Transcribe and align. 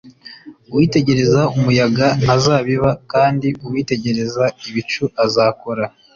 uwitegereza 0.71 1.41
umuyaga 1.55 2.07
ntazabiba 2.21 2.91
kandi 3.11 3.47
uwitegereza 3.65 4.43
ibicu 4.67 5.03
azakora 5.25 5.83